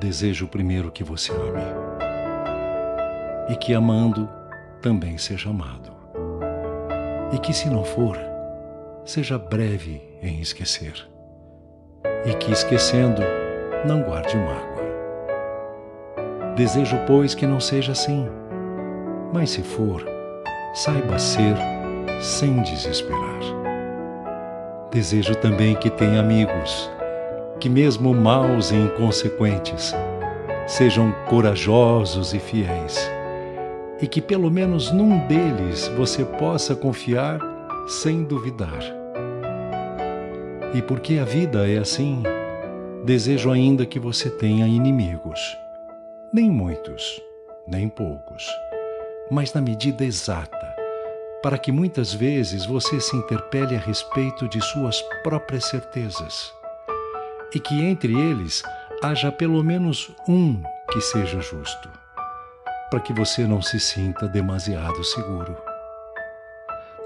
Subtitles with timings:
[0.00, 1.62] desejo primeiro que você ame.
[3.50, 4.28] E que amando
[4.80, 5.92] também seja amado.
[7.32, 8.18] E que se não for,
[9.04, 11.06] seja breve em esquecer.
[12.24, 13.20] E que esquecendo,
[13.86, 14.80] não guarde mágoa.
[16.56, 18.26] Desejo, pois, que não seja assim.
[19.32, 20.04] Mas se for,
[20.74, 21.56] saiba ser
[22.20, 23.40] sem desesperar.
[24.90, 26.90] Desejo também que tenha amigos,
[27.60, 29.94] que, mesmo maus e inconsequentes,
[30.66, 32.98] sejam corajosos e fiéis,
[34.00, 37.38] e que pelo menos num deles você possa confiar
[37.86, 38.80] sem duvidar.
[40.74, 42.22] E porque a vida é assim,
[43.04, 45.40] desejo ainda que você tenha inimigos.
[46.32, 47.20] Nem muitos,
[47.66, 48.48] nem poucos,
[49.30, 50.58] mas na medida exata
[51.42, 56.59] para que muitas vezes você se interpele a respeito de suas próprias certezas
[57.54, 58.62] e que entre eles
[59.02, 61.88] haja pelo menos um que seja justo,
[62.90, 65.56] para que você não se sinta demasiado seguro.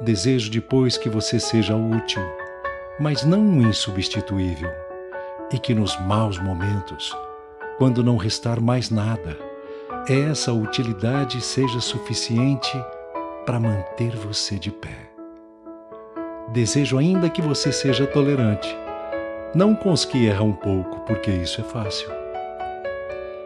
[0.01, 2.23] Desejo depois que você seja útil,
[2.99, 4.71] mas não insubstituível,
[5.53, 7.17] e que nos maus momentos,
[7.79, 9.37] quando não restar mais nada,
[10.09, 12.73] essa utilidade seja suficiente
[13.47, 15.11] para manter você de pé.
[16.53, 18.84] Desejo ainda que você seja tolerante,
[19.55, 22.09] não com os que erram pouco, porque isso é fácil,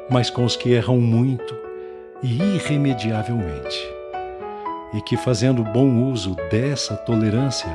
[0.08, 1.54] mas com os que erram muito
[2.22, 3.78] e irremediavelmente.
[4.94, 7.68] E que, fazendo bom uso dessa tolerância,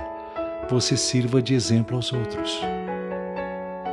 [0.67, 2.59] você sirva de exemplo aos outros.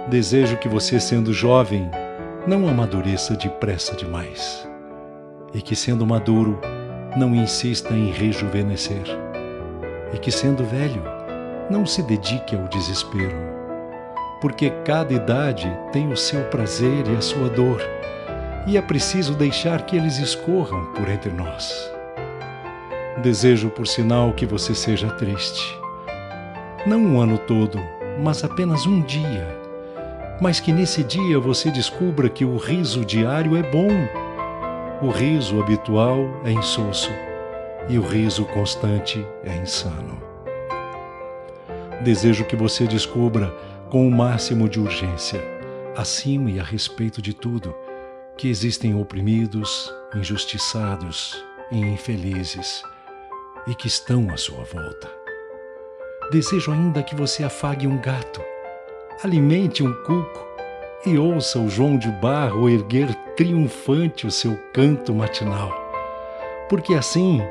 [0.08, 1.90] Desejo que você, sendo jovem,
[2.46, 4.66] não amadureça depressa demais,
[5.52, 6.58] e que, sendo maduro,
[7.14, 9.02] não insista em rejuvenescer,
[10.14, 11.02] e que, sendo velho,
[11.68, 13.59] não se dedique ao desespero,
[14.40, 17.82] porque cada idade tem o seu prazer e a sua dor,
[18.66, 21.90] e é preciso deixar que eles escorram por entre nós.
[23.22, 25.78] Desejo, por sinal, que você seja triste.
[26.86, 27.78] Não um ano todo,
[28.18, 29.46] mas apenas um dia.
[30.40, 33.90] Mas que nesse dia você descubra que o riso diário é bom
[35.02, 37.10] o riso habitual é insosso
[37.88, 40.20] e o riso constante é insano.
[42.02, 43.50] Desejo que você descubra
[43.90, 45.42] com o máximo de urgência,
[45.96, 47.74] acima e a respeito de tudo,
[48.36, 52.84] que existem oprimidos, injustiçados e infelizes
[53.66, 55.10] e que estão à sua volta.
[56.30, 58.40] Desejo ainda que você afague um gato,
[59.24, 60.46] alimente um cuco
[61.04, 65.72] e ouça o João de Barro erguer triunfante o seu canto matinal,
[66.68, 67.42] porque assim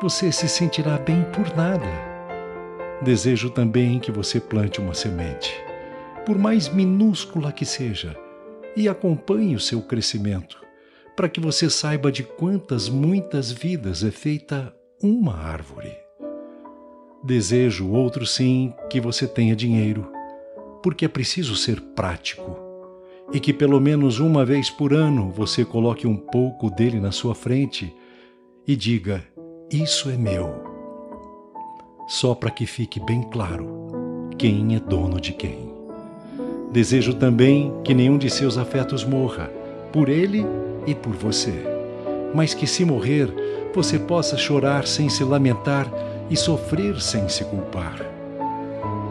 [0.00, 1.88] você se sentirá bem por nada.
[3.02, 5.69] Desejo também que você plante uma semente,
[6.24, 8.16] por mais minúscula que seja,
[8.76, 10.60] e acompanhe o seu crescimento,
[11.16, 15.92] para que você saiba de quantas muitas vidas é feita uma árvore.
[17.22, 20.10] Desejo, outro sim, que você tenha dinheiro,
[20.82, 22.70] porque é preciso ser prático
[23.32, 27.34] e que pelo menos uma vez por ano você coloque um pouco dele na sua
[27.34, 27.94] frente
[28.66, 29.24] e diga:
[29.70, 30.64] Isso é meu.
[32.08, 35.69] Só para que fique bem claro quem é dono de quem.
[36.72, 39.50] Desejo também que nenhum de seus afetos morra,
[39.92, 40.46] por ele
[40.86, 41.64] e por você,
[42.32, 43.28] mas que se morrer,
[43.74, 45.90] você possa chorar sem se lamentar
[46.30, 48.00] e sofrer sem se culpar.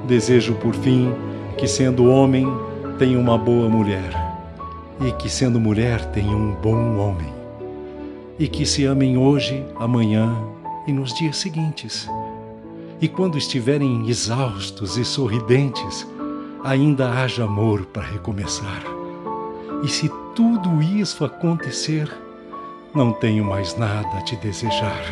[0.07, 1.13] Desejo, por fim,
[1.57, 2.47] que sendo homem,
[2.97, 4.09] tenha uma boa mulher,
[5.05, 7.27] e que, sendo mulher, tenha um bom homem,
[8.39, 10.33] e que se amem hoje, amanhã
[10.87, 12.07] e nos dias seguintes.
[13.01, 16.07] E quando estiverem exaustos e sorridentes,
[16.63, 18.83] ainda haja amor para recomeçar.
[19.83, 22.11] E se tudo isso acontecer,
[22.93, 25.03] não tenho mais nada a te desejar.